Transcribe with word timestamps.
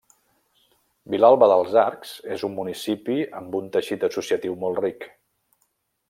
Vilalba 1.15 1.49
dels 1.51 1.75
Arcs 1.81 2.13
és 2.37 2.45
un 2.49 2.55
municipi 2.55 3.17
amb 3.41 3.59
un 3.63 3.67
teixit 3.75 4.07
associatiu 4.11 4.57
molt 4.65 4.81
ric. 4.87 5.07